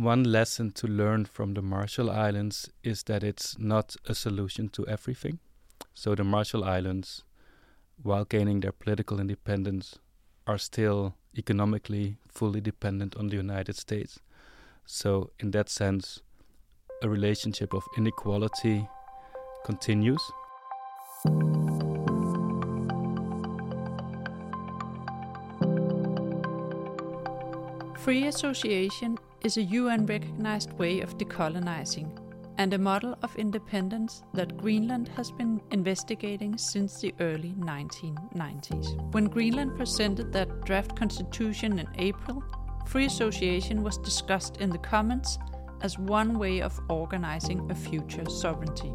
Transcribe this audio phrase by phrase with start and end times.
[0.00, 4.86] one lesson to learn from the Marshall Islands is that it's not a solution to
[4.86, 5.38] everything.
[5.92, 7.22] So the Marshall Islands,
[8.02, 9.98] while gaining their political independence,
[10.46, 14.18] are still economically fully dependent on the United States.
[14.86, 16.22] So, in that sense,
[17.02, 18.88] a relationship of inequality
[19.66, 20.22] continues.
[27.98, 32.10] Free association is a UN recognized way of decolonizing
[32.58, 39.12] and a model of independence that Greenland has been investigating since the early 1990s.
[39.14, 42.44] When Greenland presented that draft constitution in April,
[42.86, 45.38] free association was discussed in the Commons
[45.80, 48.92] as one way of organizing a future sovereignty.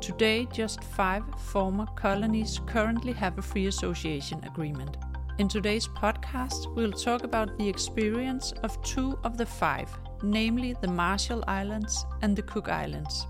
[0.00, 4.98] Today, just five former colonies currently have a free association agreement.
[5.36, 9.90] In today's podcast, we'll talk about the experience of two of the five,
[10.22, 13.26] namely the Marshall Islands and the Cook Islands.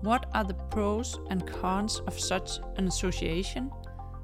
[0.00, 3.70] What are the pros and cons of such an association,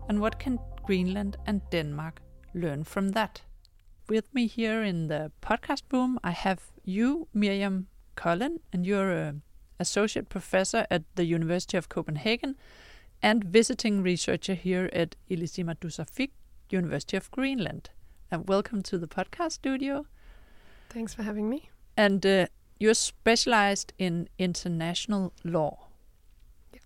[0.09, 2.23] and what can Greenland and Denmark
[2.55, 3.42] learn from that?
[4.09, 7.86] With me here in the podcast room, I have you, Miriam
[8.17, 9.42] Cullen, and you're an
[9.79, 12.56] associate professor at the University of Copenhagen
[13.23, 16.31] and visiting researcher here at Ilisimatusarfik
[16.70, 17.91] University of Greenland.
[18.30, 20.06] And welcome to the podcast studio.
[20.91, 21.70] Thanks for having me.
[21.97, 22.47] And uh,
[22.78, 25.89] you're specialized in international law.
[26.72, 26.80] Yeah.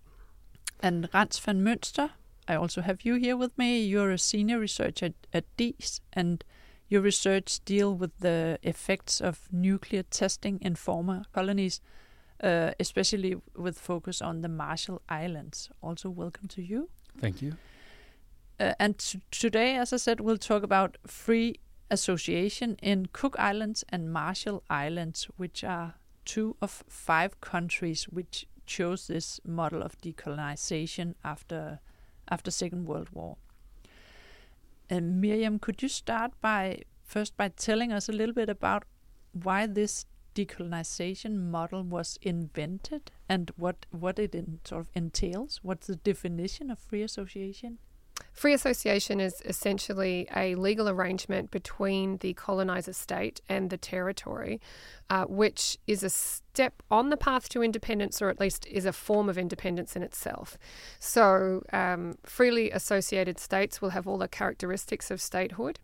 [0.81, 2.11] And Rens van Munster,
[2.47, 3.83] I also have you here with me.
[3.83, 6.43] You're a senior researcher at, at DIIS, and
[6.89, 11.81] your research deal with the effects of nuclear testing in former colonies,
[12.41, 15.69] uh, especially with focus on the Marshall Islands.
[15.81, 16.89] Also, welcome to you.
[17.19, 17.53] Thank you.
[18.63, 18.97] Uh, and
[19.29, 21.59] today, as I said, we'll talk about free
[21.91, 29.07] association in Cook Islands and Marshall Islands, which are two of five countries which chose
[29.07, 31.81] this model of decolonization after
[32.29, 33.35] after Second World War.
[34.89, 38.85] And Miriam, could you start by first by telling us a little bit about
[39.33, 45.59] why this decolonization model was invented and what what it in, sort of entails?
[45.63, 47.79] What's the definition of free association?
[48.33, 54.59] Free association is essentially a legal arrangement between the colonizer state and the territory,
[55.09, 58.91] uh, which is a step on the path to independence, or at least is a
[58.91, 60.57] form of independence in itself.
[60.97, 65.79] So, um, freely associated states will have all the characteristics of statehood.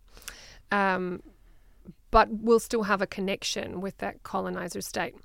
[0.71, 1.21] Um,
[2.11, 5.15] but will still have a connection with that colonizer state.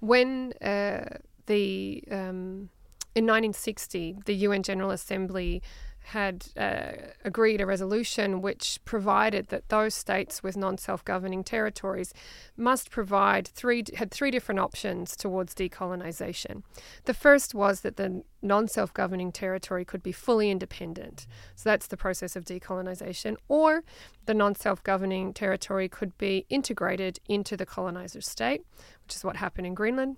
[0.00, 2.70] When uh, the um,
[3.14, 5.62] in 1960, the UN General Assembly
[6.08, 6.92] had uh,
[7.22, 12.14] agreed a resolution which provided that those states with non-self-governing territories
[12.56, 16.62] must provide three had three different options towards decolonization.
[17.04, 21.26] The first was that the non-self-governing territory could be fully independent.
[21.54, 23.84] So that's the process of decolonization or
[24.24, 28.62] the non-self-governing territory could be integrated into the colonizer state,
[29.04, 30.16] which is what happened in Greenland.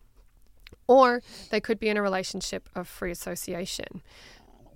[0.87, 4.03] Or they could be in a relationship of free association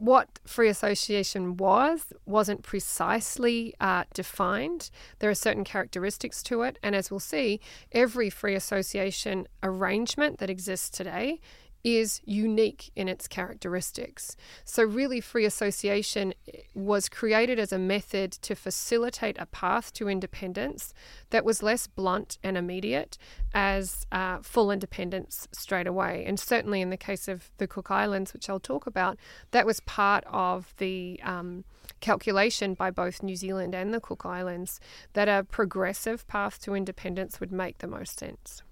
[0.05, 4.91] what free association was wasn't precisely uh, defined.
[5.19, 7.61] There are certain characteristics to it, and as we'll see,
[7.93, 11.41] every free association arrangement that exists today
[11.84, 14.37] is unique in its characteristics.
[14.65, 20.09] So, really, free association eh, was created as a method to facilitate a path to
[20.09, 20.94] independence
[21.31, 23.19] that was less blunt and immediate
[23.53, 26.25] as uh, full independence straight away.
[26.27, 29.19] And certainly, in the case of the Cook Islands, which I'll talk about,
[29.50, 31.65] that was part of the um,
[32.00, 34.81] calculation by both New Zealand and the Cook Islands
[35.12, 38.62] that a progressive path to independence would make the most sense.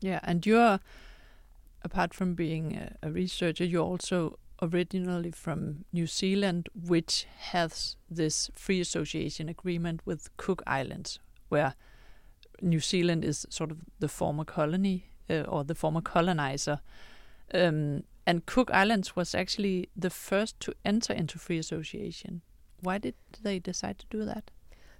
[0.00, 0.78] Yeah, and you're
[1.86, 8.50] apart from being a, a researcher, you're also originally from New Zealand, which has this
[8.54, 11.74] free association agreement with Cook Islands, where
[12.60, 16.80] New Zealand is sort of the former colony uh, or the former colonizer.
[17.54, 22.42] Um, and Cook Islands was actually the first to enter into free association.
[22.80, 24.50] Why did they decide to do that?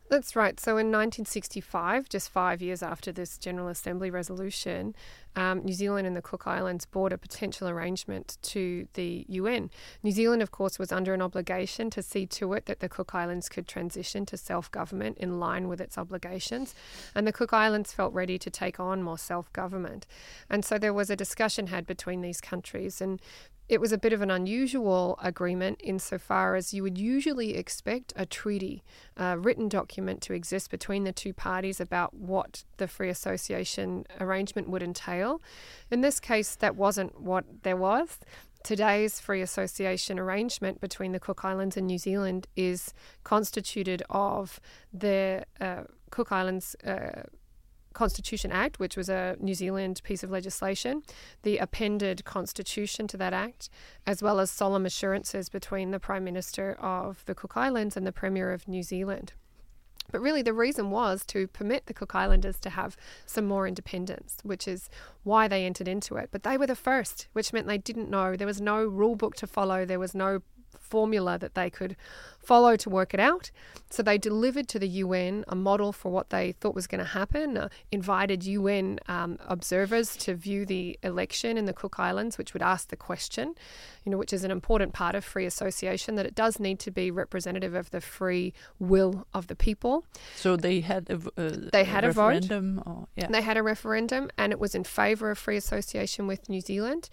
[0.08, 0.58] That's right.
[0.61, 4.94] So in 1965, just five years after this General Assembly resolution,
[5.35, 9.69] um, New Zealand and the Cook Islands brought a potential arrangement to the UN.
[10.05, 13.17] New Zealand, of course, was under an obligation to see to it that the Cook
[13.17, 16.73] Islands could transition to self government in line with its obligations.
[17.12, 20.06] And the Cook Islands felt ready to take on more self government.
[20.49, 23.00] And so there was a discussion had between these countries.
[23.00, 23.20] And
[23.69, 28.25] it was a bit of an unusual agreement insofar as you would usually expect a
[28.25, 28.85] treaty,
[29.17, 34.69] a written document to exist between the two parties about what the free association arrangement
[34.69, 35.43] would entail.
[35.91, 38.19] In this case, that wasn't what there was.
[38.63, 42.93] Today's free association arrangement between the Cook Islands and New Zealand is
[43.23, 44.61] constituted of
[44.93, 46.77] the uh, Cook Islands.
[46.85, 47.23] Uh,
[47.97, 51.03] Constitution Act, which was a New Zealand piece of legislation,
[51.45, 53.71] the appended constitution to that act,
[54.07, 58.13] as well as solemn assurances between the Prime Minister of the Cook Islands and the
[58.13, 59.33] Premier of New Zealand.
[60.13, 64.37] But really, the reason was to permit the Cook Islanders to have some more independence,
[64.43, 64.91] which is
[65.25, 66.29] why they entered into it.
[66.31, 68.37] But they were the first, which meant they didn't know.
[68.37, 70.43] There was no rule book to follow, there was no
[70.78, 71.96] formula that they could
[72.46, 73.50] follow to work it out.
[73.90, 77.11] So they delivered to the UN a model for what they thought was going to
[77.11, 82.52] happen, uh, invited UN um, observers to view the election in the Cook Islands, which
[82.52, 83.55] would ask the question,
[84.05, 86.90] you know, which is an important part of free association, that it does need to
[86.90, 90.05] be representative of the free will of the people.
[90.37, 92.82] So they had a, uh, they had a, a referendum, vote.
[92.87, 93.28] Or, yeah.
[93.28, 97.08] They had a referendum, and it was in favour of free association with New Zealand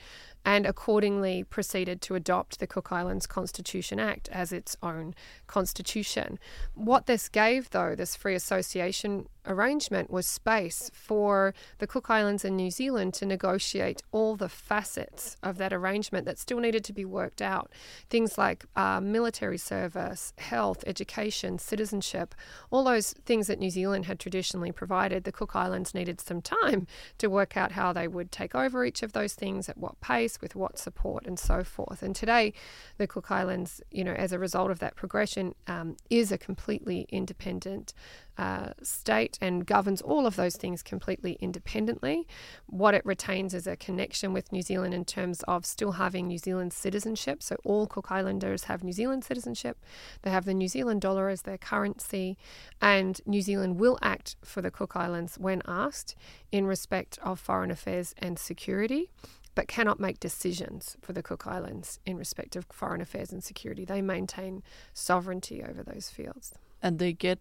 [0.46, 5.16] and accordingly proceeded to adopt the Cook Islands Constitution Act as its own
[5.48, 6.38] constitution.
[6.74, 12.56] What this gave, though, this free association arrangement was space for the Cook Islands and
[12.56, 17.06] New Zealand to negotiate all the facets of that arrangement that still needed to be
[17.06, 17.72] worked out.
[18.10, 22.36] Things like uh, military service, health, education, citizenship,
[22.72, 25.24] all those things that New Zealand had traditionally provided.
[25.24, 26.88] The Cook Islands needed some time
[27.18, 30.40] to work out how they would take over each of those things, at what pace,
[30.42, 32.02] with what support, and so forth.
[32.02, 32.54] And today,
[32.98, 37.06] the Cook Islands, you know, as a result of that progression, um, is a completely
[37.10, 37.94] independent
[38.38, 42.28] uh, state and governs all of those things completely independently.
[42.66, 46.38] What it retains is a connection with New Zealand in terms of still having New
[46.38, 47.44] Zealand citizenship.
[47.44, 49.78] So all Cook Islanders have New Zealand citizenship.
[50.24, 52.38] They have the New Zealand dollar as their currency,
[52.82, 56.16] and New Zealand will act for the Cook Islands when asked
[56.52, 59.10] in respect of foreign affairs and security
[59.56, 63.86] but cannot make decisions for the Cook Islands in respect of foreign affairs and security.
[63.86, 64.64] They maintain
[64.94, 66.54] sovereignty over those fields.
[66.84, 67.40] And they get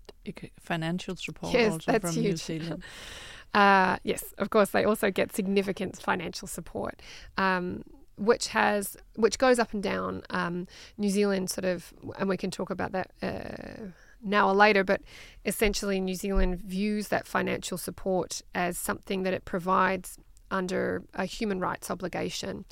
[0.58, 2.24] financial support yes, also from huge.
[2.24, 2.82] New Zealand.
[3.54, 7.02] uh, yes, of course, they also get significant financial support.
[7.36, 7.82] Um,
[8.16, 10.22] which has which goes up and down.
[10.30, 10.66] Um,
[10.96, 13.86] New Zealand sort of, and we can talk about that uh,
[14.22, 15.00] now or later, but
[15.44, 20.18] essentially New Zealand views that financial support as something that it provides
[20.50, 22.64] under a human rights obligation,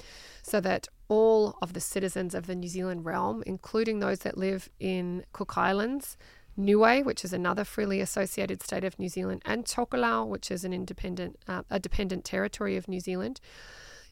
[0.43, 4.69] so that all of the citizens of the New Zealand realm, including those that live
[4.79, 6.17] in Cook Islands,
[6.65, 10.73] Niue, which is another freely associated state of New Zealand, and Tokelau, which is an
[10.73, 13.41] independent, uh, a dependent territory of New Zealand.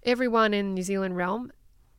[0.02, 1.52] Everyone in New Zealand realm,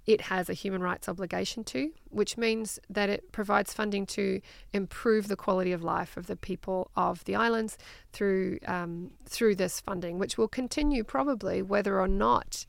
[0.05, 4.41] it has a human rights obligation to, which means that it provides funding to
[4.73, 7.77] improve the quality of life of the people of the islands
[8.11, 12.65] through um, through this funding, which will continue probably whether or not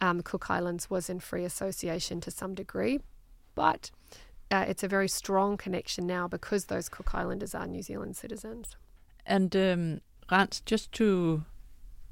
[0.00, 3.00] um, Cook Islands was in free association to some degree,
[3.54, 3.90] but
[4.50, 8.76] uh, it's a very strong connection now because those Cook Islanders are New Zealand citizens.
[9.24, 10.00] And um,
[10.30, 11.44] Rens, just to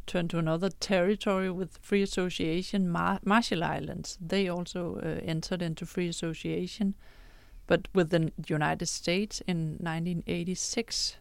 [0.07, 5.85] turn to another territory with free association, Mar- Marshall Islands, they also uh, entered into
[5.85, 6.95] free association,
[7.67, 11.17] but with the United States in 1986.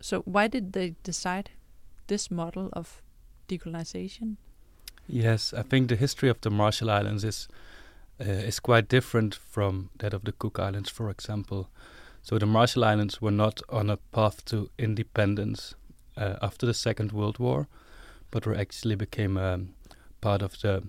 [0.00, 1.50] So why did they decide
[2.08, 3.00] this model of
[3.48, 4.36] decolonization?
[5.06, 7.48] Yes, I think the history of the Marshall Islands is
[8.20, 11.68] uh, is quite different from that of the Cook Islands, for example.
[12.22, 15.74] So the Marshall Islands were not on a path to independence
[16.16, 17.68] uh, after the Second World War,
[18.30, 19.74] but were actually became um,
[20.20, 20.84] part of the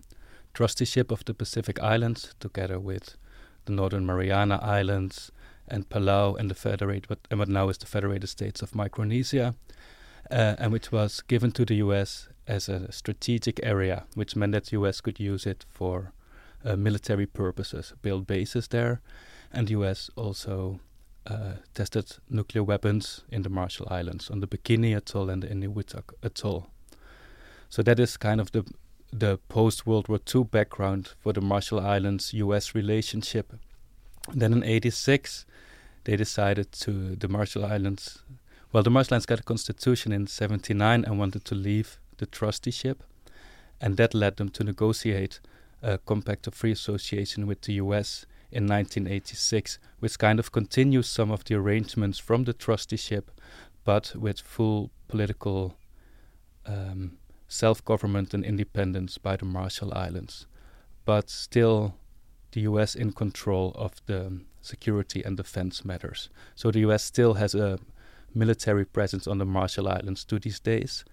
[0.54, 3.18] trusteeship of the Pacific Islands, together with
[3.66, 5.32] the Northern Mariana Islands
[5.68, 9.56] and Palau and the federated, what, and what now is the Federated States of Micronesia,
[10.30, 12.28] uh, and which was given to the U.S.
[12.48, 15.02] as a strategic area, which meant that the U.S.
[15.02, 16.12] could use it for
[16.66, 19.02] uh, military purposes, build bases there,
[19.52, 20.10] and the U.S.
[20.16, 20.80] also
[21.26, 26.14] uh, tested nuclear weapons in the Marshall Islands on the Bikini Atoll and the Enewetak
[26.22, 26.70] Atoll.
[27.70, 28.64] So that is kind of the
[29.12, 32.74] the post World War II background for the Marshall Islands U.S.
[32.74, 33.54] relationship.
[34.34, 35.46] Then in '86,
[36.06, 38.24] they decided to the Marshall Islands.
[38.72, 43.04] Well, the Marshall Islands got a constitution in '79 and wanted to leave the trusteeship,
[43.80, 45.40] and that led them to negotiate
[45.84, 51.32] a compact of free association with the US in 1986, which kind of continues some
[51.32, 53.30] of the arrangements from the trusteeship,
[53.84, 55.76] but with full political
[56.66, 60.48] um, self government and independence by the Marshall Islands.
[61.06, 61.96] But still
[62.54, 66.30] the US in control of the security and defense matters.
[66.56, 67.80] So the US still has a
[68.34, 71.04] military presence on the Marshall Islands to these days.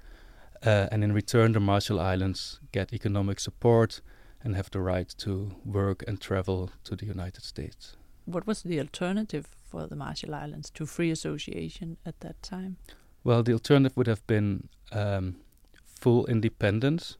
[0.64, 4.00] Uh, and in return, the Marshall Islands get economic support
[4.42, 7.96] and have the right to work and travel to the United States.
[8.24, 12.76] What was the alternative for the Marshall Islands to free association at that time?
[13.22, 15.36] Well, the alternative would have been um,
[15.84, 17.16] full independence,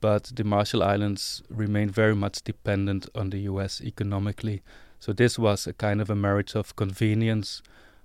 [0.00, 4.62] but the Marshall Islands remained very much dependent on the US economically.
[4.98, 7.62] So this was a kind of a marriage of convenience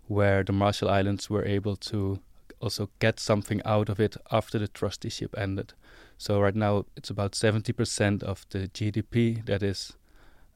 [0.08, 2.20] where the Marshall Islands were able to
[2.60, 5.74] also get something out of it after the trusteeship ended.
[6.18, 9.94] So right now it's about 70% of the GDP that is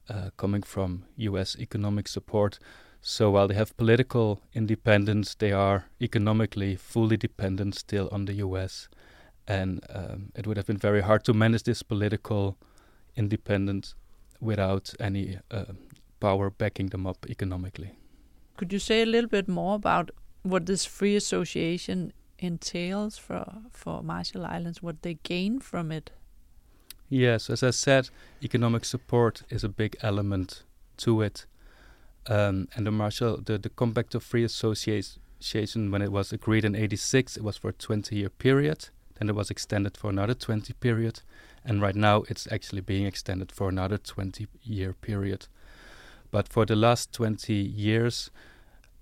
[0.08, 2.58] uh, coming from US economic support.
[3.02, 8.88] So while they have political independence, they are economically fully dependent still on the US.
[9.46, 12.56] And um, it would have been very hard to manage this political
[13.16, 13.94] independence
[14.40, 15.64] without any uh,
[16.20, 17.92] power backing them up economically.
[18.56, 20.10] Could you say a little bit more about
[20.42, 26.10] what this free association entails for for Marshall Islands, what they gain from it?
[27.08, 28.08] Yes, as I said,
[28.42, 30.62] economic support is a big element
[30.98, 31.46] to it.
[32.28, 36.76] Um, and the Marshall, the, the Compact of Free Association, when it was agreed in
[36.76, 38.88] '86, it was for a 20-year period.
[39.18, 41.20] Then it was extended for another 20 period,
[41.64, 45.48] and right now it's actually being extended for another 20-year period.
[46.30, 48.30] But for the last 20 years,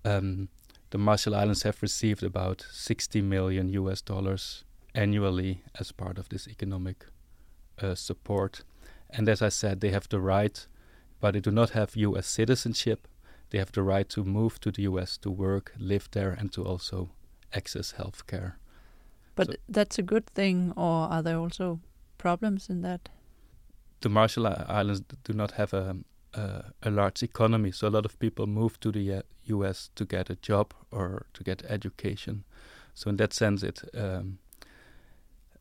[0.04, 0.49] um,
[0.90, 4.64] the Marshall Islands have received about 60 million US dollars
[4.95, 7.07] annually as part of this economic
[7.80, 8.64] uh, support.
[9.11, 10.66] And as I said, they have the right,
[11.21, 13.07] but they do not have US citizenship.
[13.50, 16.64] They have the right to move to the US to work, live there, and to
[16.64, 17.11] also
[17.54, 18.59] access health care.
[19.35, 21.80] But so that's a good thing, or are there also
[22.18, 23.09] problems in that?
[24.00, 25.97] The Marshall Islands do not have a,
[26.35, 29.90] uh, a large economy, so a lot of people move to the uh, U.S.
[29.94, 32.44] to get a job or to get education.
[32.94, 34.38] So in that sense, it um,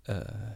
[0.08, 0.56] uh,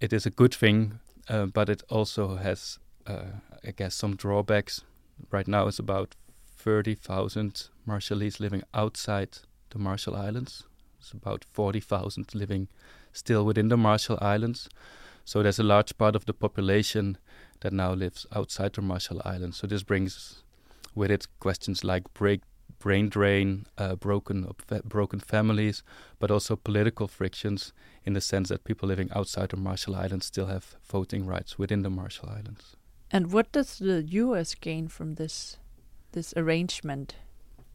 [0.00, 4.82] it is a good thing, uh, but it also has, uh, I guess, some drawbacks.
[5.30, 6.16] Right now, it's about
[6.46, 9.38] thirty thousand Marshallese living outside
[9.70, 10.64] the Marshall Islands.
[11.00, 12.68] It's about forty thousand living
[13.12, 14.68] still within the Marshall Islands.
[15.24, 17.18] So there's a large part of the population
[17.60, 19.56] that now lives outside the Marshall Islands.
[19.56, 20.42] So this brings
[20.94, 22.42] with it questions like break,
[22.78, 24.50] brain drain, uh, broken
[24.84, 25.82] broken families,
[26.18, 27.72] but also political frictions
[28.04, 31.82] in the sense that people living outside the Marshall Islands still have voting rights within
[31.82, 32.76] the Marshall Islands.
[33.10, 34.54] And what does the U.S.
[34.54, 35.58] gain from this
[36.12, 37.14] this arrangement?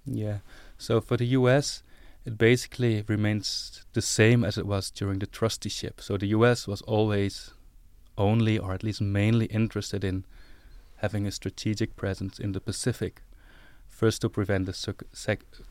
[0.06, 0.40] Yeah,
[0.78, 1.84] so for the U.S.,
[2.28, 6.02] it basically remains the same as it was during the trusteeship.
[6.02, 6.68] So the U.S.
[6.68, 7.52] was always
[8.18, 10.26] only, or at least mainly, interested in
[10.98, 13.22] having a strategic presence in the Pacific.
[13.88, 14.74] First, to prevent the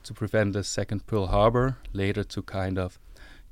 [0.02, 2.98] to prevent the second Pearl Harbor, later to kind of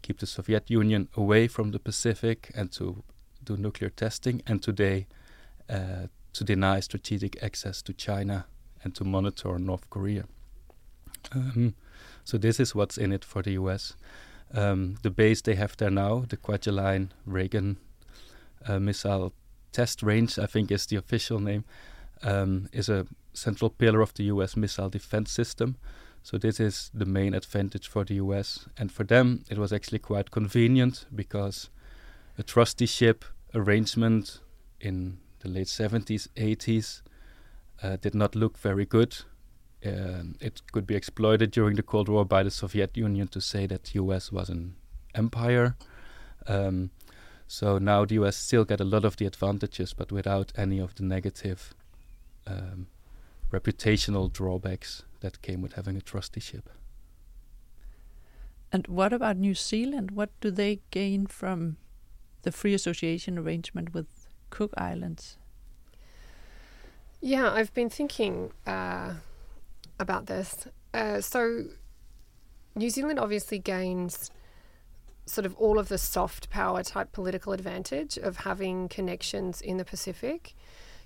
[0.01, 3.05] keep the Soviet Union away from the Pacific and to
[3.45, 5.07] do nuclear testing, and today
[5.69, 8.47] uh, to deny strategic access to China
[8.83, 10.25] and to monitor North Korea.
[11.33, 11.75] Um,
[12.25, 13.95] so this is what's in it for the U.S.
[14.53, 17.77] Um, the base they have there now, the Kwajalein Reagan
[18.67, 19.33] uh, missile
[19.73, 21.65] test range, I think is the official name,
[22.23, 24.57] um, is a central pillar of the U.S.
[24.57, 25.77] missile defense system.
[26.23, 28.67] So this is the main advantage for the U.S.
[28.79, 31.69] And for them, it was actually quite convenient because
[32.39, 34.41] a trusteeship arrangement
[34.81, 37.03] in the late 70s, 80s
[37.83, 39.17] uh, did not look very good.
[39.85, 43.67] Um, it could be exploited during the Cold War by the Soviet Union to say
[43.67, 44.33] that the U.S.
[44.33, 44.77] was an
[45.15, 45.77] empire.
[46.47, 46.91] Um,
[47.47, 50.95] so now the US still get a lot of the advantages, but without any of
[50.95, 51.75] the negative
[52.47, 52.87] um,
[53.53, 56.69] reputational drawbacks that came with having a trusteeship.
[58.73, 60.11] And what about New Zealand?
[60.11, 61.77] What do they gain from
[62.43, 65.37] the free association arrangement with Cook Islands?
[67.21, 69.15] Yeah, I've been thinking uh,
[69.99, 70.67] about this.
[70.93, 71.65] Uh, so,
[72.75, 74.31] New Zealand obviously gains
[75.27, 79.85] sort of all of the soft power type political advantage of having connections in the
[79.85, 80.55] Pacific.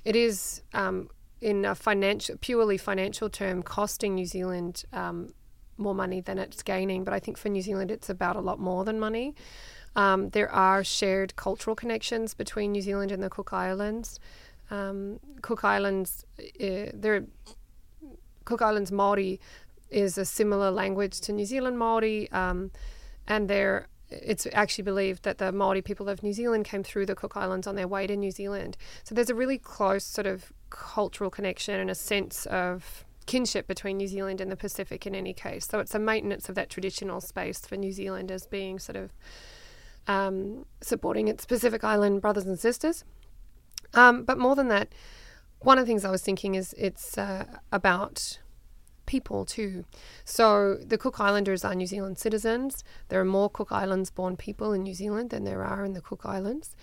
[0.05, 5.35] It is, um, in a financial, purely financial term, costing New Zealand um,
[5.77, 7.05] more money than it's gaining.
[7.05, 9.35] But I think for New Zealand, it's about a lot more than money.
[9.95, 14.19] Um, there are shared cultural connections between New Zealand and the Cook Islands.
[14.71, 17.25] Um, Cook Islands, uh, there,
[18.49, 19.39] Cook Islands Maori
[19.91, 22.71] is a similar language to New Zealand Maori, um,
[23.27, 27.15] and there it's actually believed that the Maori people of New Zealand came through the
[27.15, 28.79] Cook Islands on their way to New Zealand.
[29.05, 33.99] So there's a really close sort of cultural connection and a sense of kinship between
[33.99, 35.69] New Zealand and the Pacific in any case.
[35.69, 39.13] So it's a maintenance of that traditional space for New Zealand as being sort of
[40.07, 43.05] um, supporting its Pacific Island brothers and sisters.
[43.93, 44.89] Um, but more than that,
[45.61, 48.39] one of the things I was thinking is it's uh, about
[49.07, 49.85] people too.
[50.25, 52.85] So the Cook Islanders are New Zealand citizens.
[53.09, 56.03] There are more Cook Islands born people in New Zealand than there are in the
[56.03, 56.77] Cook Islands.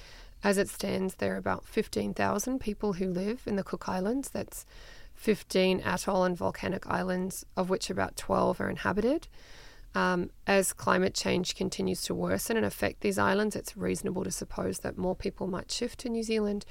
[0.43, 4.29] As it stands, there are about 15,000 people who live in the Cook Islands.
[4.29, 4.65] That's
[5.13, 9.27] 15 atoll and volcanic islands, of which about 12 are inhabited.
[9.95, 14.79] Um, as climate change continues to worsen and affect these islands, it's reasonable to suppose
[14.79, 16.65] that more people might shift to New Zealand.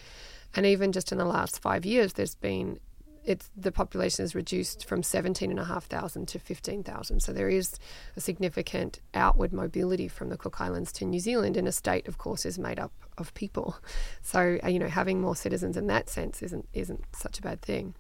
[0.55, 2.79] And even just in the last five years, there's been
[3.25, 7.21] it's the population is reduced from 17,500 to 15,000.
[7.21, 7.79] So there is
[8.17, 12.19] a significant outward mobility from the Cook Islands to New Zealand, and a state, of
[12.19, 13.77] course, is made up of people.
[14.23, 17.63] So uh, you know, having more citizens in that sense isn't isn't such a bad
[17.63, 17.95] thing.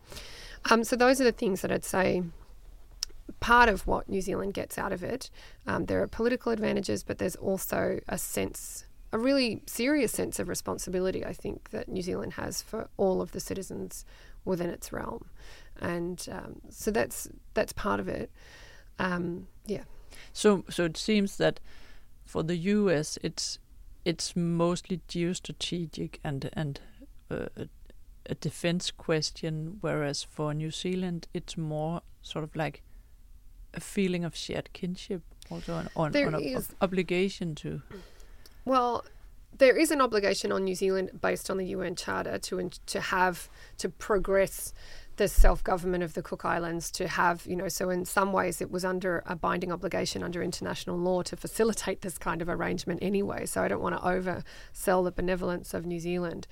[0.71, 2.23] Um, so those are the things that I'd say
[3.41, 5.31] part of what New Zealand gets out of it.
[5.67, 10.49] Um, there are political advantages, but there's also a sense, a really serious sense of
[10.49, 14.05] responsibility, I think, that New Zealand has for all of the citizens
[14.45, 15.27] within its realm.
[15.81, 18.31] And um, so that's that's part of it.
[18.99, 19.85] Um, yeah.
[20.33, 21.61] So so it seems that
[22.25, 23.19] for the U.S.
[23.23, 23.59] it's
[24.05, 26.81] it's mostly geostrategic and and
[27.31, 27.47] uh,
[28.27, 32.83] a defense question, whereas for New Zealand it's more sort of like
[33.75, 37.83] a feeling of shared kinship, also on, on, on a, obligation to.
[38.65, 39.05] Well,
[39.57, 43.49] there is an obligation on New Zealand based on the UN Charter to to have
[43.79, 44.73] to progress
[45.17, 48.61] the self government of the Cook Islands to have, you know, so in some ways
[48.61, 53.01] it was under a binding obligation under international law to facilitate this kind of arrangement
[53.03, 53.47] anyway.
[53.47, 56.47] So I don't want to oversell the benevolence of New Zealand.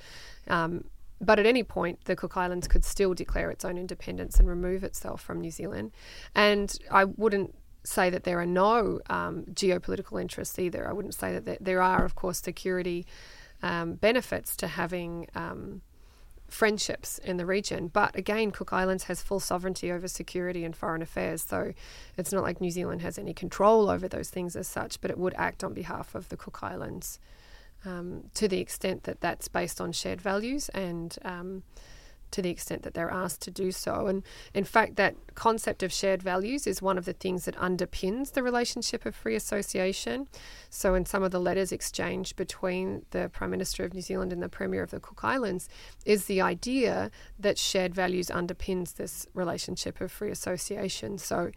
[0.47, 0.85] Um,
[1.23, 4.83] but at any point, the Cook Islands could still declare its own independence and remove
[4.83, 5.93] itself from New Zealand.
[6.35, 10.88] And I wouldn't say that there are no um, geopolitical interests either.
[10.88, 13.07] I wouldn't say that there are, of course, security
[13.62, 15.83] um, benefits to having um,
[16.49, 17.88] friendships in the region.
[17.88, 21.42] But again, Cook Islands has full sovereignty over security and foreign affairs.
[21.42, 21.73] So
[22.16, 25.18] it's not like New Zealand has any control over those things as such, but it
[25.18, 27.18] would act on behalf of the Cook Islands
[27.85, 31.62] um, to the extent that that's based on shared values and um,
[32.33, 34.09] to the extent that they're asked to do so.
[34.09, 38.33] And in fact, that concept of shared values is one of the things that underpins
[38.33, 40.27] the relationship of free association.
[40.68, 44.42] So, in some of the letters exchanged between the Prime Minister of New Zealand and
[44.42, 45.68] the Premier of the Cook Islands,
[46.05, 51.18] is the idea that shared values underpins this relationship of free association.
[51.18, 51.51] So,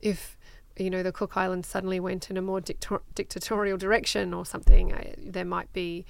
[0.00, 0.38] if
[0.80, 4.92] you know, the Cook Islands suddenly went in a more dictor- dictatorial direction or something,
[4.92, 6.04] I, there might be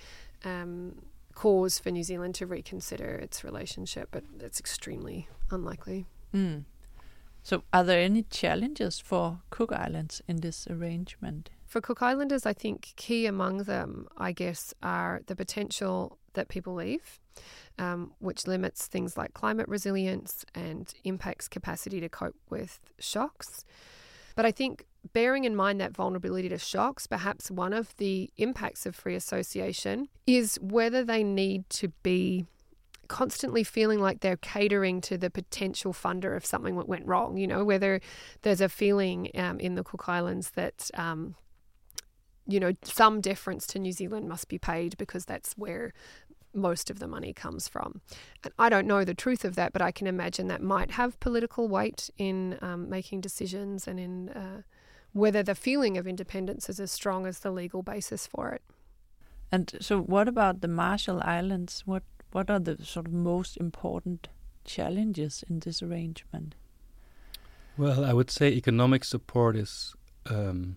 [0.44, 1.02] um,
[1.35, 6.06] cause for New Zealand to reconsider its relationship, but it's extremely unlikely.
[6.35, 6.64] Mm.
[7.42, 11.50] So, are there any challenges for Cook Islands in this arrangement?
[11.66, 16.74] For Cook Islanders, I think key among them, I guess, are the potential that people
[16.74, 17.18] leave,
[17.78, 23.64] um, which limits things like climate resilience and impacts capacity to cope with shocks.
[24.40, 28.87] But I think bearing in mind that vulnerability to shocks, perhaps one of the impacts
[28.87, 32.46] of free association is whether they need to be
[33.07, 37.37] constantly feeling like they're catering to the potential funder if something went wrong.
[37.37, 38.00] You know, whether
[38.40, 40.90] there's a feeling um, in the Cook Islands that.
[40.94, 41.35] Um,
[42.46, 45.92] you know, some deference to New Zealand must be paid because that's where
[46.54, 48.00] most of the money comes from.
[48.44, 51.20] And I don't know the truth of that, but I can imagine that might have
[51.20, 54.62] political weight in um, making decisions and in uh,
[55.12, 58.62] whether the feeling of independence is as strong as the legal basis for it.
[59.52, 61.82] And so, what about the Marshall Islands?
[61.84, 64.28] What what are the sort of most important
[64.64, 66.54] challenges in this arrangement?
[67.76, 69.94] Well, I would say economic support is
[70.26, 70.76] um,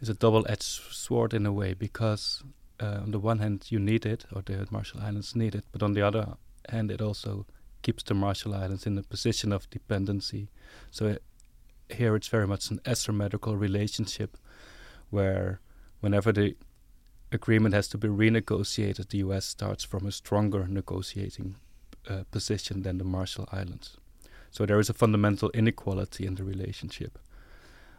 [0.00, 2.42] is a double-edged sword in a way because
[2.80, 5.82] uh, on the one hand you need it, or the Marshall Islands need it, but
[5.82, 6.36] on the other
[6.68, 7.46] hand it also
[7.82, 10.48] keeps the Marshall Islands in a position of dependency.
[10.90, 11.22] So it,
[11.90, 14.36] uh, here it's very much an asymmetrical relationship,
[15.10, 15.60] where
[16.00, 16.56] whenever the
[17.32, 19.46] agreement has to be renegotiated, the U.S.
[19.46, 21.56] starts from a stronger negotiating
[22.08, 23.96] uh, position than the Marshall Islands.
[24.50, 27.18] So there is a fundamental inequality in the relationship.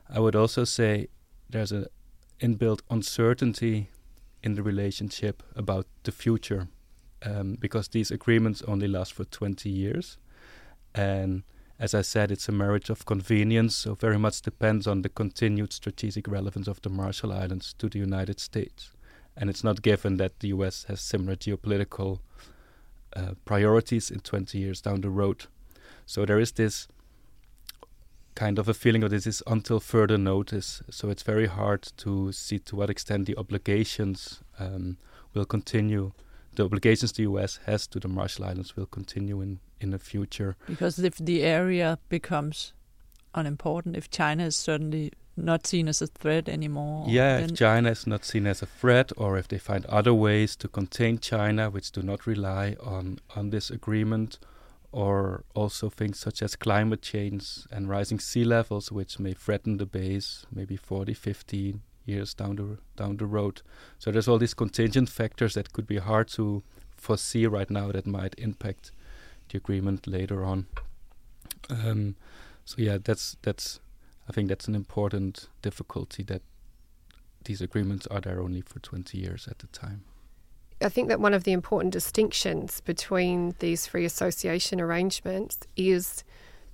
[0.10, 1.08] I would also say
[1.50, 1.86] there's an
[2.40, 3.90] inbuilt uncertainty
[4.44, 6.68] in the relationship about the future
[7.26, 10.18] um, because these agreements only last for 20 years
[10.96, 11.44] and
[11.80, 15.72] as I said, it's a marriage of convenience, so very much depends on the continued
[15.72, 18.92] strategic relevance of the Marshall Islands to the United States.
[19.38, 22.20] And it's not given that the US has similar geopolitical
[23.16, 25.46] uh, priorities in 20 years down the road.
[26.06, 26.90] So there is this
[28.36, 30.82] kind of a feeling of this is until further notice.
[30.90, 34.98] So it's very hard to see to what extent the obligations um,
[35.34, 36.12] will continue.
[36.56, 40.56] The obligations the US has to the Marshall Islands will continue in, in the future.
[40.68, 42.74] Because if the area becomes
[43.36, 47.06] unimportant, if China is certainly not seen as a threat anymore.
[47.08, 50.56] Yeah, if China is not seen as a threat, or if they find other ways
[50.58, 54.38] to contain China which do not rely on, on this agreement,
[54.92, 59.86] or also things such as climate change and rising sea levels, which may threaten the
[59.86, 63.62] base maybe 40, 50 years down the down the road.
[64.00, 66.64] So there's all these contingent factors that could be hard to
[66.98, 68.92] foresee right now that might impact
[69.50, 70.68] the agreement later on.
[71.70, 72.16] Um,
[72.66, 73.80] so yeah, that's that's
[74.28, 76.42] I think that's an important difficulty that
[77.46, 80.04] these agreements are there only for 20 years at the time.
[80.82, 86.24] I think that one of the important distinctions between these free association arrangements is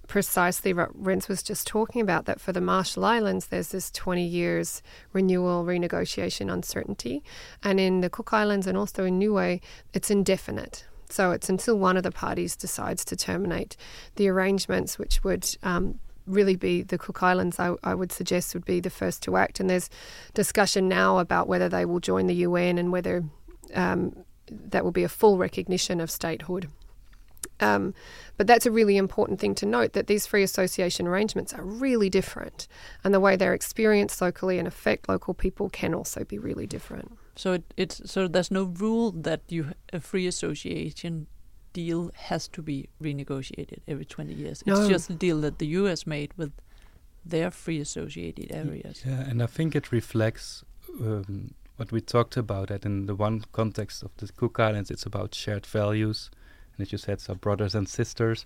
[0.08, 4.24] precisely what Rens was just talking about that for the Marshall Islands, there's this 20
[4.24, 7.24] years renewal renegotiation uncertainty.
[7.64, 9.60] And in the Cook Islands and also in Niue,
[9.94, 10.86] it's indefinite.
[11.10, 13.76] So it's until one of the parties decides to terminate
[14.16, 18.66] the arrangements, which would um, really be the Cook Islands, I, I, would suggest, would
[18.66, 19.60] be the first to act.
[19.60, 19.90] And there's
[20.34, 23.24] discussion now about whether they will join the UN and whether
[23.76, 26.70] um, that will be a full recognition of statehood.
[27.60, 27.94] Um,
[28.38, 32.10] but that's a really important thing to note that these free association arrangements are really
[32.10, 32.68] different,
[33.04, 37.18] and the way they're experienced locally and affect local people can also be really different.
[37.36, 41.28] So it, it's so there's no rule that you a free association
[41.72, 44.64] deal has to be renegotiated every 20 years.
[44.66, 44.80] No.
[44.80, 46.54] It's just a deal that the US made with
[47.26, 49.04] their free associated areas.
[49.06, 50.64] Yeah, and I think it reflects
[51.02, 55.06] um, what we talked about that in the one context of the Cook Islands, it's
[55.06, 56.30] about shared values.
[56.78, 58.46] And as you said, so brothers and sisters.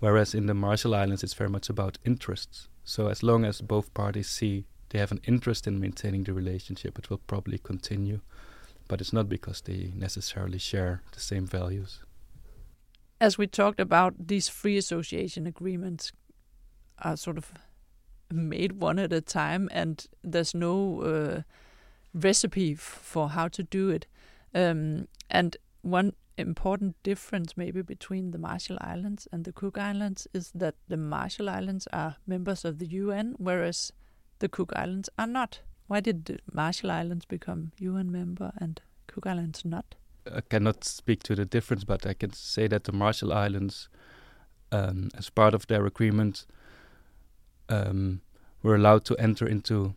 [0.00, 2.68] Whereas in the Marshall Islands, it's very much about interests.
[2.84, 6.98] So as long as both parties see they have an interest in maintaining the relationship,
[6.98, 8.20] it will probably continue.
[8.88, 12.00] But it's not because they necessarily share the same values
[13.20, 16.12] as we talked about, these free association agreements
[16.98, 17.52] are sort of
[18.30, 21.42] made one at a time, and there's no uh,
[22.16, 24.06] recipe for how to do it.
[24.54, 30.50] Um, and one important difference, maybe between the Marshall Islands and the Cook Islands, is
[30.54, 33.92] that the Marshall Islands are members of the UN, whereas
[34.38, 35.60] the Cook Islands are not.
[35.86, 39.94] Why did the Marshall Islands become UN member and Cook Islands not?
[40.32, 43.88] I cannot speak to the difference, but I can say that the Marshall Islands,
[44.72, 46.46] um, as part of their agreement,
[47.68, 48.20] um,
[48.62, 49.94] were allowed to enter into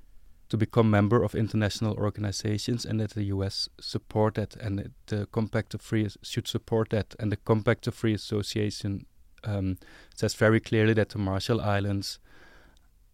[0.50, 3.70] to become member of international organizations, and that the U.S.
[3.80, 8.14] support that, and the Compact of Free should support that, and the Compact of Free
[8.14, 9.06] Association
[9.44, 9.78] um,
[10.16, 12.20] says very clearly that the Marshall Islands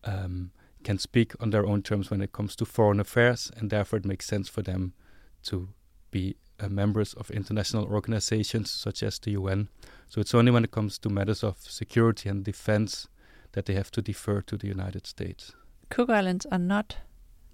[0.05, 0.51] um,
[0.83, 4.05] can speak on their own terms when it comes to foreign affairs, and therefore it
[4.05, 4.93] makes sense for them
[5.43, 5.69] to
[6.11, 9.67] be uh, members of international organizations such as the UN.
[10.07, 13.09] So it's only when it comes to matters of security and defense
[13.51, 15.53] that they have to defer to the United States.
[15.89, 16.97] Cook Islands are not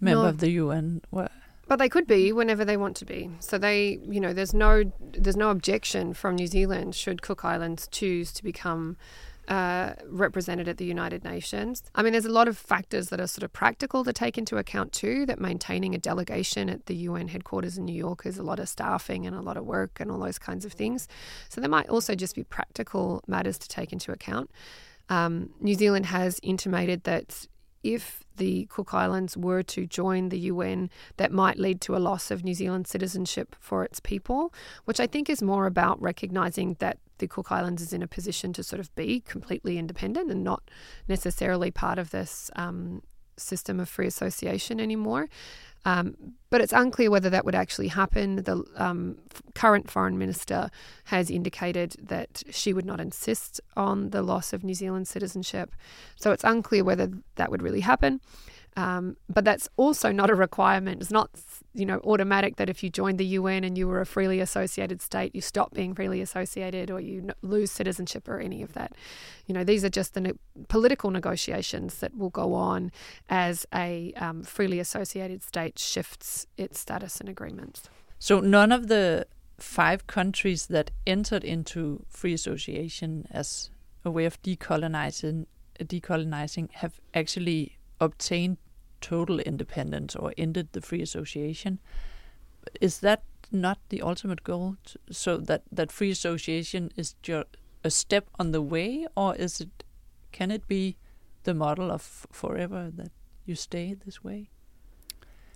[0.01, 0.29] member no.
[0.29, 1.01] of the UN.
[1.09, 1.31] What?
[1.67, 3.29] But they could be whenever they want to be.
[3.39, 7.87] So they, you know, there's no there's no objection from New Zealand should Cook Islands
[7.87, 8.97] choose to become
[9.47, 11.83] uh, represented at the United Nations.
[11.95, 14.57] I mean, there's a lot of factors that are sort of practical to take into
[14.57, 15.25] account too.
[15.25, 18.69] That maintaining a delegation at the UN headquarters in New York is a lot of
[18.69, 21.07] staffing and a lot of work and all those kinds of things.
[21.49, 24.51] So there might also just be practical matters to take into account.
[25.09, 27.47] Um, New Zealand has intimated that
[27.83, 32.31] if the Cook Islands were to join the UN, that might lead to a loss
[32.31, 34.53] of New Zealand citizenship for its people,
[34.85, 38.51] which I think is more about recognizing that the Cook Islands is in a position
[38.53, 40.69] to sort of be completely independent and not
[41.07, 43.03] necessarily part of this um,
[43.37, 45.29] system of free association anymore.
[45.83, 46.15] Um,
[46.49, 48.37] but it's unclear whether that would actually happen.
[48.37, 49.17] The um,
[49.55, 50.69] current foreign minister
[51.05, 55.73] has indicated that she would not insist on the loss of New Zealand citizenship.
[56.17, 58.21] So it's unclear whether that would really happen.
[58.77, 61.01] Um, but that's also not a requirement.
[61.01, 61.29] It's not,
[61.73, 65.01] you know, automatic that if you joined the UN and you were a freely associated
[65.01, 68.93] state, you stop being freely associated or you lose citizenship or any of that.
[69.45, 72.91] You know, these are just the ne- political negotiations that will go on
[73.29, 77.89] as a um, freely associated state shifts its status and agreements.
[78.19, 79.27] So none of the
[79.59, 83.69] five countries that entered into free association as
[84.05, 85.45] a way of decolonizing,
[85.79, 88.57] decolonizing have actually obtained
[88.99, 91.79] total independence or ended the free association.
[92.81, 94.75] Is that not the ultimate goal?
[95.09, 99.83] So that that free association is just a step on the way, or is it?
[100.31, 100.97] Can it be
[101.43, 103.11] the model of forever that
[103.45, 104.49] you stay this way?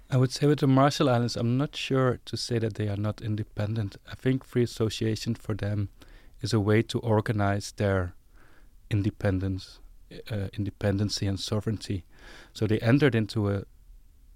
[0.09, 2.97] I would say with the Marshall Islands, I'm not sure to say that they are
[2.97, 3.97] not independent.
[4.11, 5.89] I think free association for them
[6.41, 8.13] is a way to organize their
[8.91, 9.79] independence,
[10.31, 12.03] uh, independency, and sovereignty.
[12.53, 13.63] So they entered into a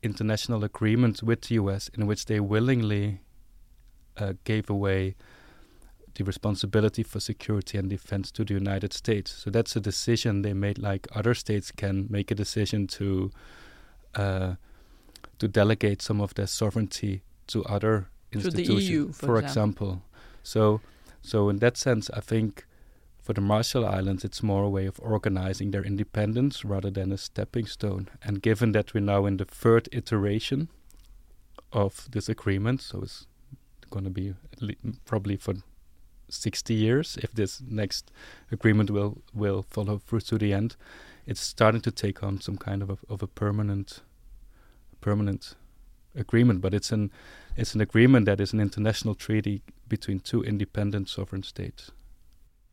[0.02, 1.90] international agreement with the U.S.
[1.90, 3.20] in which they willingly
[4.18, 5.16] uh, gave away
[6.16, 9.32] the responsibility for security and defense to the United States.
[9.32, 13.32] So that's a decision they made, like other states can make a decision to
[14.16, 14.56] uh,
[15.38, 19.88] to delegate some of their sovereignty to other institutions, to EU, for, for example.
[19.88, 20.02] example.
[20.44, 20.82] So,
[21.22, 22.66] so in that sense, I think
[23.30, 27.18] for the Marshall Islands, it's more a way of organizing their independence rather than a
[27.20, 28.10] stepping stone.
[28.24, 30.68] And given that we're now in the third iteration
[31.72, 33.28] of this agreement, so it's
[33.92, 34.34] going to be
[35.06, 35.54] probably for
[36.28, 38.12] 60 years if this next
[38.52, 40.76] agreement will will follow through to the end
[41.26, 44.02] it's starting to take on some kind of a, of a permanent
[45.02, 45.56] permanent
[46.16, 47.12] agreement but it's an
[47.58, 51.90] it's an agreement that is an international treaty between two independent sovereign states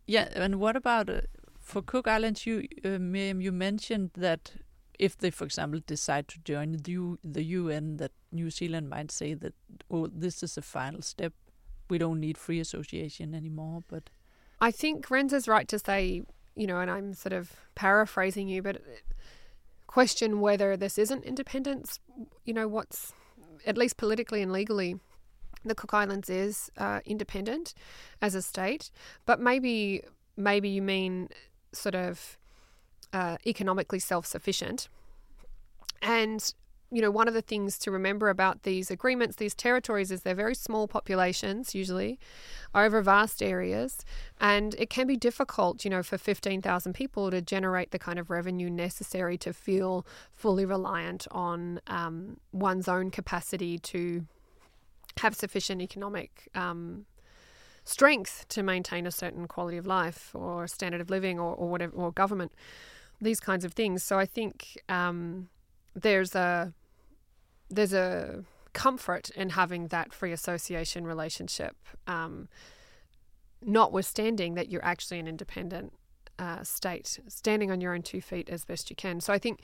[0.06, 1.20] yeah and what about uh,
[1.60, 4.52] for cook islands you uh, Miriam, you mentioned that
[4.98, 9.10] if they for example decide to join the, U, the UN that New Zealand might
[9.10, 9.54] say that
[9.90, 11.32] oh this is a final step
[11.88, 13.82] we don't need free association anymore.
[13.88, 14.10] But
[14.60, 16.22] I think Renza's right to say,
[16.54, 18.82] you know, and I'm sort of paraphrasing you, but
[19.86, 22.00] question whether this isn't independence.
[22.44, 23.12] You know, what's
[23.66, 24.96] at least politically and legally,
[25.68, 27.74] the Cook Islands is uh, independent
[28.20, 28.90] as a state,
[29.24, 30.02] but maybe
[30.36, 31.28] maybe you mean
[31.72, 32.38] sort of
[33.12, 34.88] uh, economically self sufficient.
[36.02, 36.52] And
[36.92, 40.36] you know, one of the things to remember about these agreements, these territories, is they're
[40.36, 42.18] very small populations, usually,
[42.74, 44.04] over vast areas.
[44.40, 48.30] And it can be difficult, you know, for 15,000 people to generate the kind of
[48.30, 54.24] revenue necessary to feel fully reliant on um, one's own capacity to
[55.18, 57.06] have sufficient economic um,
[57.84, 61.96] strength to maintain a certain quality of life or standard of living or, or whatever,
[61.96, 62.52] or government,
[63.20, 64.02] these kinds of things.
[64.02, 64.78] So I think.
[64.88, 65.48] Um,
[65.96, 66.72] there's a
[67.70, 71.74] there's a comfort in having that free association relationship,
[72.06, 72.48] um,
[73.62, 75.92] notwithstanding that you're actually an independent
[76.38, 79.20] uh, state, standing on your own two feet as best you can.
[79.20, 79.62] So I think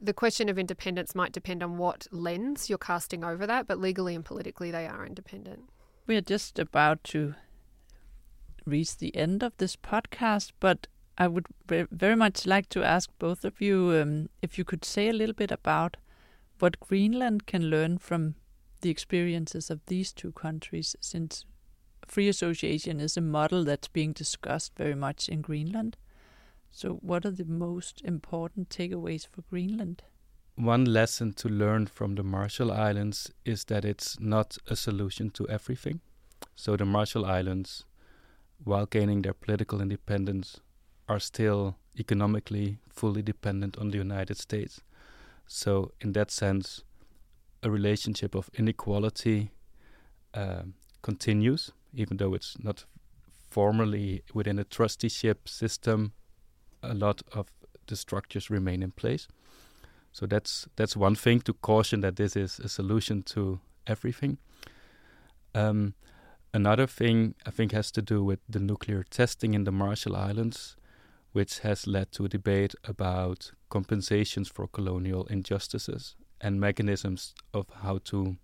[0.00, 4.14] the question of independence might depend on what lens you're casting over that, but legally
[4.14, 5.68] and politically, they are independent.
[6.06, 7.34] We are just about to
[8.64, 10.86] reach the end of this podcast, but
[11.18, 15.08] I would very much like to ask both of you um, if you could say
[15.08, 15.96] a little bit about
[16.58, 18.36] what Greenland can learn from
[18.80, 21.44] the experiences of these two countries, since
[22.06, 25.96] free association is a model that's being discussed very much in Greenland.
[26.74, 30.02] So, what are the most important takeaways for Greenland?
[30.56, 35.46] One lesson to learn from the Marshall Islands is that it's not a solution to
[35.48, 36.00] everything.
[36.56, 37.84] So, the Marshall Islands,
[38.64, 40.60] while gaining their political independence,
[41.08, 44.80] are still economically fully dependent on the United States.
[45.46, 46.82] So, in that sense,
[47.62, 49.50] a relationship of inequality
[50.32, 50.62] uh,
[51.02, 52.86] continues, even though it's not
[53.50, 56.12] formally within a trusteeship system.
[56.82, 57.46] A lot of
[57.86, 59.28] the structures remain in place.
[60.12, 64.38] So that's that's one thing to caution that this is a solution to everything.
[65.54, 65.94] Um,
[66.52, 70.76] another thing I think has to do with the nuclear testing in the Marshall Islands
[71.32, 77.98] which has led to a debate about compensations for colonial injustices and mechanisms of how
[78.04, 78.36] to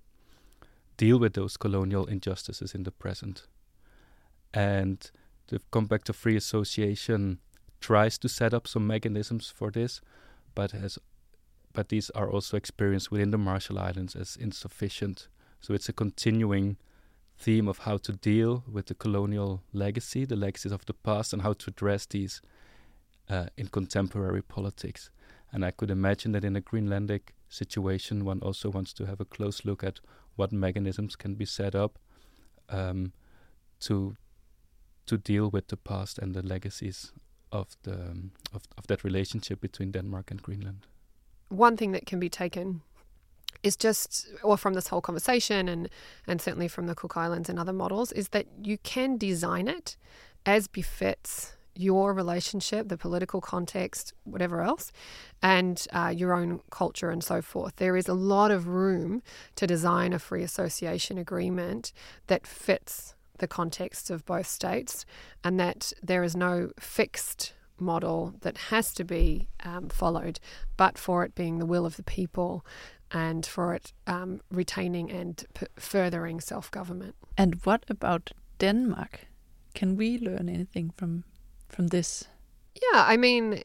[0.97, 3.47] deal with those colonial injustices in the present.
[4.55, 5.11] And
[5.49, 7.41] to come back to free association
[7.81, 10.01] tries to set up some mechanisms for this,
[10.55, 10.99] but has
[11.73, 15.29] but these are also experienced within the Marshall Islands as insufficient.
[15.61, 16.77] So it's a continuing
[17.39, 21.43] theme of how to deal with the colonial legacy, the legacies of the past, and
[21.43, 22.41] how to address these
[23.29, 25.11] uh, in contemporary politics.
[25.53, 29.25] And I could imagine that in a Greenlandic situation, one also wants to have a
[29.25, 30.01] close look at
[30.37, 31.99] what mechanisms can be set up
[32.69, 33.13] um,
[33.81, 34.17] to
[35.07, 37.13] to deal with the past and the legacies
[37.53, 40.87] of the um, of, of that relationship between Denmark and Greenland.
[41.49, 42.83] One thing that can be taken
[43.63, 45.89] is just, or from this whole conversation, and
[46.27, 49.97] and certainly from the Cook Islands and other models, is that you can design it
[50.47, 54.91] as befits your relationship, the political context, whatever else,
[55.41, 57.77] and uh, your own culture and so forth.
[57.77, 59.23] There is a lot of room
[59.55, 61.93] to design a free association agreement
[62.27, 65.05] that fits the context of both states
[65.43, 70.41] and that there is no fixed model that has to be um, followed,
[70.77, 72.65] but for it being the will of the people
[73.11, 77.15] and for it um, retaining and p- furthering self government.
[77.37, 79.27] And what about Denmark?
[79.75, 81.25] Can we learn anything from
[81.69, 82.25] from this?
[82.75, 83.63] Yeah, I mean,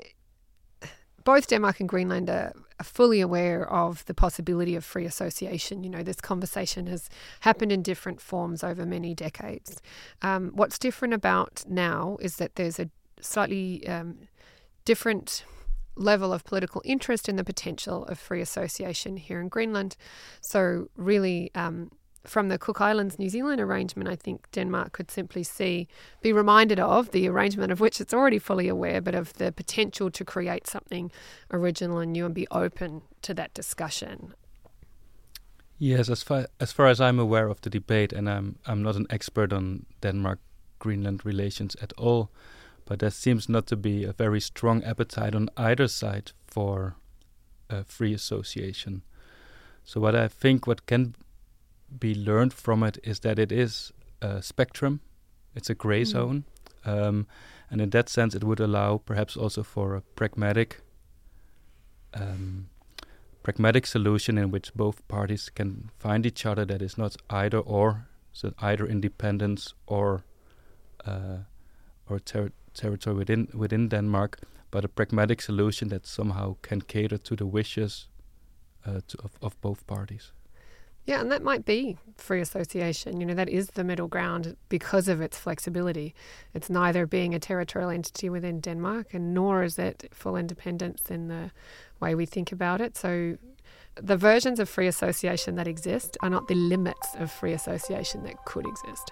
[1.24, 5.84] both Denmark and Greenland are, are fully aware of the possibility of free association.
[5.84, 7.10] You know, this conversation has
[7.42, 9.82] happened in different forms over many decades.
[10.22, 12.90] Um, what's different about now is that there's a
[13.22, 14.28] slightly um,
[14.86, 15.46] different
[15.96, 19.96] level of political interest in the potential of free association here in Greenland.
[20.42, 21.92] So, really, um,
[22.26, 25.88] from the Cook Islands New Zealand arrangement, I think Denmark could simply see,
[26.22, 30.10] be reminded of the arrangement of which it's already fully aware, but of the potential
[30.12, 31.12] to create something
[31.52, 34.34] original and new and be open to that discussion.
[35.78, 38.96] Yes, as far as far as I'm aware of the debate, and I'm I'm not
[38.96, 40.40] an expert on Denmark
[40.80, 42.30] Greenland relations at all,
[42.86, 46.96] but there seems not to be a very strong appetite on either side for
[47.70, 49.02] a free association.
[49.84, 51.16] So what I think what can
[52.00, 55.02] be learned from it is that it is a spectrum,
[55.56, 56.08] it's a gray mm.
[56.08, 56.44] zone,
[56.86, 57.28] um,
[57.70, 60.82] and in that sense, it would allow perhaps also for a pragmatic,
[62.14, 62.70] um,
[63.42, 66.66] pragmatic solution in which both parties can find each other.
[66.66, 70.24] That is not either or, so either independence or
[71.06, 71.38] uh,
[72.10, 74.40] or ter- territory within within Denmark,
[74.72, 78.08] but a pragmatic solution that somehow can cater to the wishes
[78.86, 80.32] uh, to, of of both parties.
[81.06, 83.20] Yeah, and that might be free association.
[83.20, 86.16] You know, that is the middle ground because of its flexibility.
[86.54, 91.28] It's neither being a territorial entity within Denmark, and nor is it full independence in
[91.28, 91.52] the
[92.00, 92.96] way we think about it.
[92.96, 93.38] So,
[93.96, 98.44] the versions of free association that exist are not the limits of free association that
[98.46, 99.12] could exist.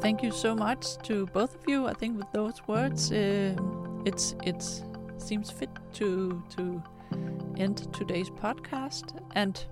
[0.00, 1.86] Thank you so much to both of you.
[1.86, 3.56] I think with those words, uh,
[4.04, 4.82] it's it's
[5.22, 6.82] seems fit to to
[7.56, 9.20] end today's podcast.
[9.34, 9.64] And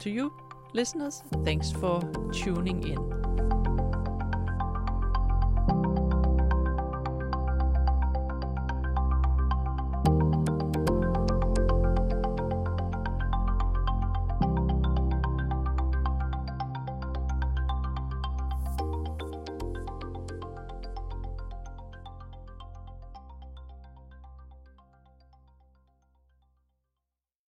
[0.00, 0.32] to you,
[0.72, 2.00] listeners, thanks for
[2.32, 3.25] tuning in.